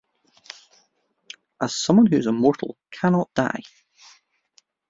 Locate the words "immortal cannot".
2.25-3.31